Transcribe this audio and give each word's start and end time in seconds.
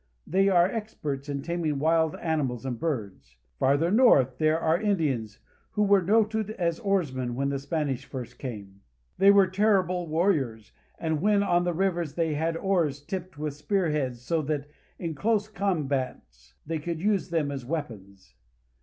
They 0.25 0.49
are 0.49 0.65
experts 0.65 1.29
in 1.29 1.43
taming 1.43 1.77
wild 1.77 2.15
animals 2.15 2.65
and 2.65 2.79
birds. 2.79 3.37
Farther 3.59 3.91
north 3.91 4.39
there 4.39 4.59
are 4.59 4.81
Indians 4.81 5.37
who 5.73 5.83
were 5.83 6.01
noted 6.01 6.49
as 6.49 6.79
oarsmen 6.79 7.35
when 7.35 7.49
the 7.49 7.59
Spanish 7.59 8.09
238 8.09 8.09
PARAGUAY. 8.09 8.31
first 8.31 8.39
came. 8.65 8.81
They 9.19 9.29
were 9.29 9.45
terrible 9.45 10.07
warriors, 10.07 10.71
and 10.97 11.21
when 11.21 11.43
on 11.43 11.65
the 11.65 11.73
rivers 11.75 12.15
they 12.15 12.33
had 12.33 12.57
oars 12.57 12.99
tipped 12.99 13.37
with 13.37 13.53
spearheads, 13.53 14.23
so 14.23 14.41
that 14.41 14.67
in 14.97 15.13
close 15.13 15.47
combats 15.47 16.55
they 16.65 16.79
could 16.79 16.99
use 16.99 17.29
them 17.29 17.51
as 17.51 17.63
weapons. 17.63 18.33